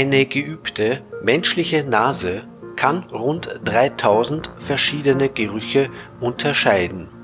Eine 0.00 0.24
geübte 0.24 1.02
menschliche 1.22 1.84
Nase 1.84 2.44
kann 2.76 3.02
rund 3.12 3.60
3000 3.64 4.50
verschiedene 4.58 5.28
Gerüche 5.28 5.90
unterscheiden. 6.20 7.19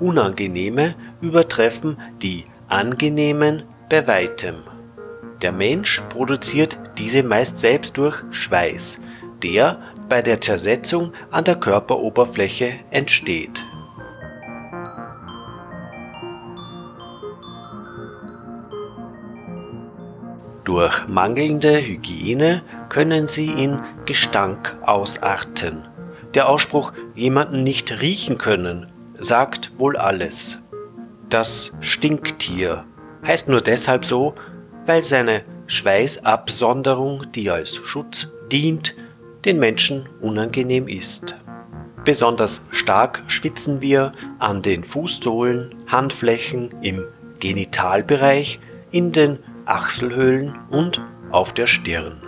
Unangenehme 0.00 0.94
übertreffen 1.20 1.98
die 2.22 2.46
angenehmen 2.68 3.64
bei 3.88 4.06
weitem. 4.06 4.56
Der 5.42 5.52
Mensch 5.52 6.02
produziert 6.08 6.78
diese 6.98 7.22
meist 7.22 7.58
selbst 7.58 7.96
durch 7.96 8.16
Schweiß, 8.30 8.98
der 9.42 9.80
bei 10.08 10.22
der 10.22 10.40
Zersetzung 10.40 11.12
an 11.30 11.44
der 11.44 11.56
Körperoberfläche 11.56 12.72
entsteht 12.90 13.62
Durch 20.64 21.08
mangelnde 21.08 21.80
Hygiene 21.80 22.62
können 22.90 23.26
sie 23.26 23.50
in 23.50 23.80
Gestank 24.04 24.76
ausarten. 24.82 25.88
Der 26.34 26.48
Ausspruch 26.48 26.92
jemanden 27.14 27.64
nicht 27.64 28.00
riechen 28.00 28.38
können 28.38 28.89
sagt 29.20 29.72
wohl 29.78 29.96
alles. 29.96 30.58
Das 31.28 31.72
Stinktier 31.80 32.84
heißt 33.26 33.48
nur 33.48 33.60
deshalb 33.60 34.04
so, 34.04 34.34
weil 34.86 35.04
seine 35.04 35.42
Schweißabsonderung, 35.66 37.30
die 37.32 37.50
als 37.50 37.76
Schutz 37.76 38.28
dient, 38.50 38.96
den 39.44 39.58
Menschen 39.58 40.08
unangenehm 40.20 40.88
ist. 40.88 41.36
Besonders 42.04 42.62
stark 42.70 43.22
schwitzen 43.28 43.80
wir 43.80 44.12
an 44.38 44.62
den 44.62 44.84
Fußsohlen, 44.84 45.74
Handflächen, 45.86 46.74
im 46.82 47.04
Genitalbereich, 47.38 48.58
in 48.90 49.12
den 49.12 49.38
Achselhöhlen 49.66 50.58
und 50.70 51.00
auf 51.30 51.52
der 51.52 51.66
Stirn. 51.66 52.22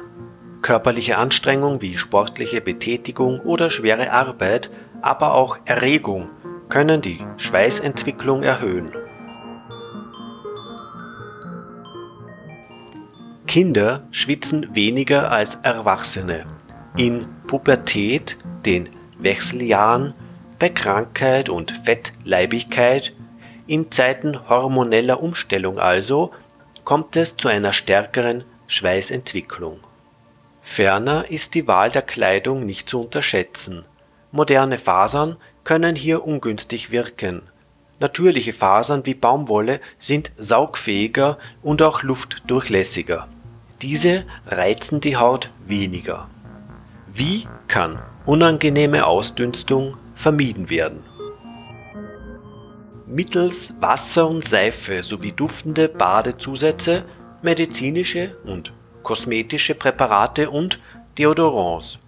Körperliche 0.60 1.18
Anstrengung 1.18 1.82
wie 1.82 1.98
sportliche 1.98 2.60
Betätigung 2.60 3.40
oder 3.40 3.70
schwere 3.70 4.12
Arbeit, 4.12 4.70
aber 5.00 5.34
auch 5.34 5.58
Erregung 5.64 6.30
können 6.72 7.02
die 7.02 7.18
Schweißentwicklung 7.36 8.42
erhöhen. 8.42 8.94
Kinder 13.46 14.04
schwitzen 14.10 14.74
weniger 14.74 15.30
als 15.30 15.56
Erwachsene. 15.56 16.46
In 16.96 17.26
Pubertät, 17.46 18.38
den 18.64 18.88
Wechseljahren, 19.18 20.14
bei 20.58 20.70
Krankheit 20.70 21.50
und 21.50 21.72
Fettleibigkeit, 21.84 23.12
in 23.66 23.92
Zeiten 23.92 24.48
hormoneller 24.48 25.22
Umstellung 25.22 25.78
also, 25.78 26.30
kommt 26.84 27.16
es 27.16 27.36
zu 27.36 27.48
einer 27.48 27.74
stärkeren 27.74 28.44
Schweißentwicklung. 28.66 29.80
Ferner 30.62 31.30
ist 31.30 31.54
die 31.54 31.68
Wahl 31.68 31.90
der 31.90 32.00
Kleidung 32.00 32.64
nicht 32.64 32.88
zu 32.88 33.00
unterschätzen. 33.00 33.84
Moderne 34.30 34.78
Fasern 34.78 35.36
können 35.64 35.96
hier 35.96 36.26
ungünstig 36.26 36.90
wirken. 36.90 37.42
Natürliche 38.00 38.52
Fasern 38.52 39.06
wie 39.06 39.14
Baumwolle 39.14 39.80
sind 39.98 40.32
saugfähiger 40.36 41.38
und 41.62 41.82
auch 41.82 42.02
luftdurchlässiger. 42.02 43.28
Diese 43.80 44.24
reizen 44.46 45.00
die 45.00 45.16
Haut 45.16 45.50
weniger. 45.66 46.28
Wie 47.12 47.46
kann 47.68 48.00
unangenehme 48.26 49.06
Ausdünstung 49.06 49.96
vermieden 50.14 50.70
werden 50.70 51.02
mittels 53.12 53.74
Wasser 53.80 54.28
und 54.28 54.46
Seife 54.48 55.02
sowie 55.02 55.32
duftende 55.32 55.88
Badezusätze, 55.88 57.04
medizinische 57.42 58.36
und 58.44 58.72
kosmetische 59.02 59.74
Präparate 59.74 60.50
und 60.50 60.80
Deodorants. 61.18 61.98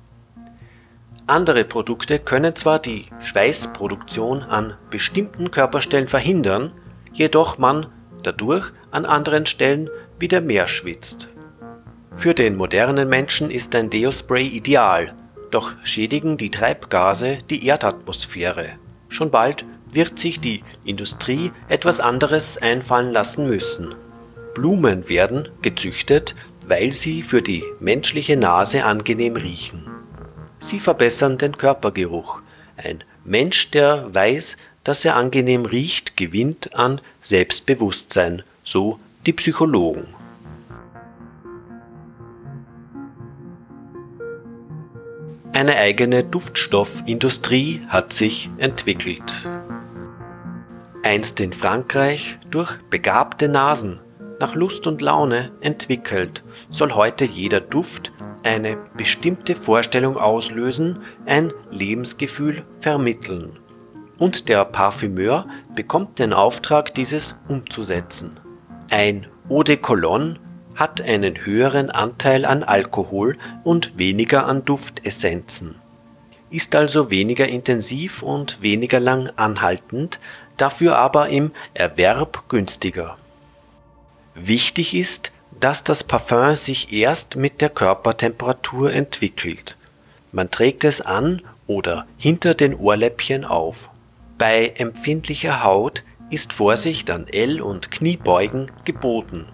Andere 1.26 1.64
Produkte 1.64 2.18
können 2.18 2.54
zwar 2.54 2.78
die 2.78 3.06
Schweißproduktion 3.24 4.42
an 4.42 4.76
bestimmten 4.90 5.50
Körperstellen 5.50 6.06
verhindern, 6.06 6.72
jedoch 7.14 7.56
man 7.56 7.86
dadurch 8.22 8.72
an 8.90 9.06
anderen 9.06 9.46
Stellen 9.46 9.88
wieder 10.18 10.42
mehr 10.42 10.68
schwitzt. 10.68 11.28
Für 12.14 12.34
den 12.34 12.56
modernen 12.56 13.08
Menschen 13.08 13.50
ist 13.50 13.74
ein 13.74 13.88
Deospray 13.88 14.46
ideal, 14.46 15.14
doch 15.50 15.72
schädigen 15.82 16.36
die 16.36 16.50
Treibgase 16.50 17.38
die 17.48 17.66
Erdatmosphäre. 17.66 18.72
Schon 19.08 19.30
bald 19.30 19.64
wird 19.90 20.18
sich 20.18 20.40
die 20.40 20.62
Industrie 20.84 21.52
etwas 21.68 22.00
anderes 22.00 22.58
einfallen 22.58 23.12
lassen 23.12 23.48
müssen. 23.48 23.94
Blumen 24.52 25.08
werden 25.08 25.48
gezüchtet, 25.62 26.34
weil 26.66 26.92
sie 26.92 27.22
für 27.22 27.40
die 27.40 27.64
menschliche 27.80 28.36
Nase 28.36 28.84
angenehm 28.84 29.36
riechen. 29.36 29.93
Sie 30.64 30.80
verbessern 30.80 31.36
den 31.36 31.58
Körpergeruch. 31.58 32.40
Ein 32.78 33.04
Mensch, 33.22 33.70
der 33.70 34.14
weiß, 34.14 34.56
dass 34.82 35.04
er 35.04 35.16
angenehm 35.16 35.66
riecht, 35.66 36.16
gewinnt 36.16 36.74
an 36.74 37.02
Selbstbewusstsein, 37.20 38.42
so 38.64 38.98
die 39.26 39.34
Psychologen. 39.34 40.06
Eine 45.52 45.76
eigene 45.76 46.24
Duftstoffindustrie 46.24 47.82
hat 47.88 48.14
sich 48.14 48.48
entwickelt 48.56 49.22
einst 51.04 51.38
in 51.40 51.52
Frankreich 51.52 52.38
durch 52.50 52.78
begabte 52.88 53.48
Nasen 53.48 54.00
nach 54.44 54.54
Lust 54.54 54.86
und 54.86 55.00
Laune 55.00 55.52
entwickelt, 55.62 56.44
soll 56.68 56.92
heute 56.92 57.24
jeder 57.24 57.62
Duft 57.62 58.12
eine 58.42 58.76
bestimmte 58.94 59.56
Vorstellung 59.56 60.18
auslösen, 60.18 60.98
ein 61.24 61.50
Lebensgefühl 61.70 62.62
vermitteln. 62.80 63.58
Und 64.18 64.50
der 64.50 64.66
Parfümeur 64.66 65.46
bekommt 65.74 66.18
den 66.18 66.34
Auftrag, 66.34 66.94
dieses 66.94 67.36
umzusetzen. 67.48 68.38
Ein 68.90 69.24
Eau 69.48 69.62
de 69.62 69.78
Cologne 69.78 70.36
hat 70.74 71.00
einen 71.00 71.46
höheren 71.46 71.90
Anteil 71.90 72.44
an 72.44 72.64
Alkohol 72.64 73.38
und 73.62 73.96
weniger 73.96 74.46
an 74.46 74.62
Duftessenzen, 74.66 75.76
ist 76.50 76.76
also 76.76 77.10
weniger 77.10 77.48
intensiv 77.48 78.22
und 78.22 78.60
weniger 78.60 79.00
lang 79.00 79.30
anhaltend 79.36 80.20
dafür 80.58 80.98
aber 80.98 81.30
im 81.30 81.52
Erwerb 81.72 82.44
günstiger. 82.50 83.16
Wichtig 84.34 84.94
ist, 84.94 85.30
dass 85.60 85.84
das 85.84 86.02
Parfum 86.02 86.56
sich 86.56 86.92
erst 86.92 87.36
mit 87.36 87.60
der 87.60 87.70
Körpertemperatur 87.70 88.92
entwickelt. 88.92 89.76
Man 90.32 90.50
trägt 90.50 90.82
es 90.82 91.00
an 91.00 91.42
oder 91.68 92.06
hinter 92.18 92.54
den 92.54 92.74
Ohrläppchen 92.74 93.44
auf. 93.44 93.90
Bei 94.36 94.72
empfindlicher 94.76 95.62
Haut 95.62 96.02
ist 96.30 96.52
Vorsicht 96.52 97.10
an 97.10 97.28
L- 97.28 97.62
und 97.62 97.92
Kniebeugen 97.92 98.72
geboten. 98.84 99.46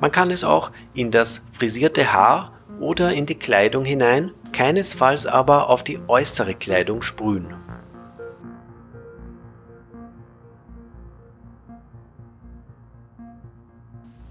Man 0.00 0.10
kann 0.10 0.30
es 0.30 0.42
auch 0.42 0.70
in 0.94 1.10
das 1.10 1.42
frisierte 1.52 2.12
Haar 2.12 2.52
oder 2.80 3.12
in 3.12 3.26
die 3.26 3.34
Kleidung 3.34 3.84
hinein, 3.84 4.30
keinesfalls 4.52 5.26
aber 5.26 5.68
auf 5.68 5.84
die 5.84 5.98
äußere 6.08 6.54
Kleidung 6.54 7.02
sprühen 7.02 7.67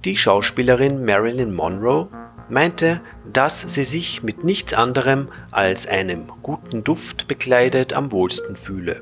Die 0.05 0.15
Schauspielerin 0.15 1.03
Marilyn 1.03 1.53
Monroe 1.53 2.07
meinte, 2.49 3.01
dass 3.31 3.61
sie 3.61 3.83
sich 3.83 4.23
mit 4.23 4.43
nichts 4.43 4.73
anderem 4.73 5.29
als 5.51 5.87
einem 5.87 6.27
guten 6.43 6.83
Duft 6.83 7.27
bekleidet 7.27 7.93
am 7.93 8.11
wohlsten 8.11 8.55
fühle. 8.55 9.01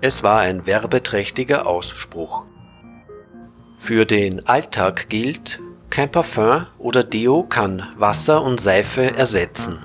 Es 0.00 0.22
war 0.22 0.40
ein 0.40 0.66
werbeträchtiger 0.66 1.66
Ausspruch. 1.66 2.44
Für 3.76 4.06
den 4.06 4.46
Alltag 4.46 5.08
gilt, 5.08 5.60
kein 5.90 6.10
Parfum 6.10 6.66
oder 6.78 7.02
Deo 7.02 7.42
kann 7.42 7.88
Wasser 7.96 8.42
und 8.42 8.60
Seife 8.60 9.16
ersetzen. 9.16 9.78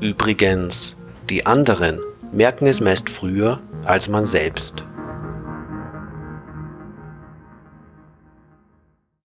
Übrigens, 0.00 0.96
die 1.30 1.46
anderen 1.46 2.00
merken 2.32 2.66
es 2.66 2.80
meist 2.80 3.08
früher 3.08 3.60
als 3.84 4.08
man 4.08 4.26
selbst. 4.26 4.84